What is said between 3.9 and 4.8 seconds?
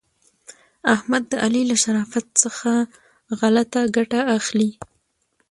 ګټه اخلي.